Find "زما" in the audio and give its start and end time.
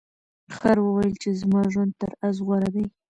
1.41-1.61